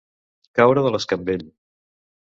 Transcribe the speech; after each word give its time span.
Caure 0.59 0.83
de 0.87 0.93
l'escambell. 0.95 1.47